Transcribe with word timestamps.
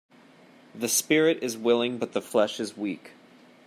The 0.73 0.87
spirit 0.87 1.43
is 1.43 1.55
willing 1.59 1.99
but 1.99 2.13
the 2.13 2.23
flesh 2.23 2.59
is 2.59 2.75
weak 2.75 3.11